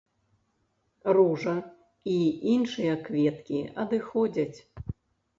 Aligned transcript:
Ружа 1.17 1.51
і 2.13 2.15
іншыя 2.53 2.93
кветкі 3.09 3.59
адыходзяць. 3.85 4.57